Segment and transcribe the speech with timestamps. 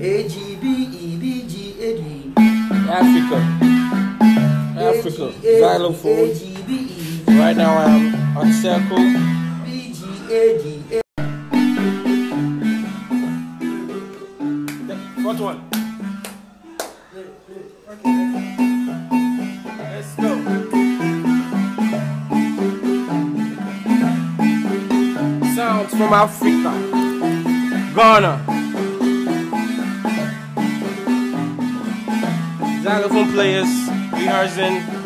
[0.00, 2.32] A G B E B G A D.
[2.88, 3.38] Africa.
[4.78, 5.32] Africa.
[5.42, 6.18] Xylophone.
[6.18, 6.70] A G B
[7.26, 8.96] E Right now I'm on circle.
[9.64, 10.00] B G
[10.32, 11.00] A D.
[15.24, 15.68] What one?
[19.82, 20.30] Let's go.
[25.56, 26.72] Sounds from Africa.
[27.96, 28.67] Ghana.
[32.82, 33.68] Xylophone players
[34.12, 34.97] rehearsing